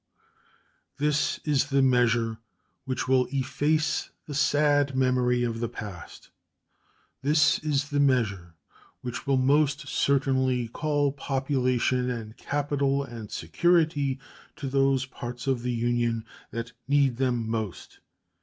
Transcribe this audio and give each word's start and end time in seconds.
This 0.97 1.39
is 1.45 1.65
the 1.69 1.83
measure 1.83 2.39
which 2.85 3.07
will 3.07 3.27
efface 3.29 4.09
the 4.25 4.33
sad 4.33 4.95
memory 4.97 5.43
of 5.43 5.59
the 5.59 5.69
past; 5.69 6.31
this 7.21 7.59
is 7.59 7.89
the 7.91 7.99
measure 7.99 8.55
which 9.01 9.27
will 9.27 9.37
most 9.37 9.87
certainly 9.87 10.67
call 10.67 11.11
population 11.11 12.09
and 12.09 12.35
capital 12.35 13.03
and 13.03 13.29
security 13.29 14.19
to 14.55 14.67
those 14.67 15.05
parts 15.05 15.45
of 15.45 15.61
the 15.61 15.71
Union 15.71 16.25
that 16.49 16.71
need 16.87 17.17
them 17.17 17.47
most. 17.47 17.99